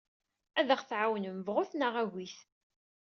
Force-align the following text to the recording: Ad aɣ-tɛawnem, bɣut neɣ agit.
Ad 0.59 0.69
aɣ-tɛawnem, 0.75 1.37
bɣut 1.47 1.71
neɣ 1.75 1.93
agit. 2.01 2.37